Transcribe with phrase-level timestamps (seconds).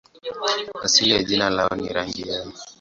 [0.85, 2.51] Asili ya jina lao ni rangi yao.